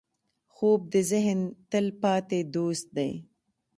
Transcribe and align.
خوب 0.53 0.81
د 0.93 0.95
ذهن 1.11 1.39
تلپاتې 1.71 2.39
دوست 2.55 2.87
دی 2.97 3.11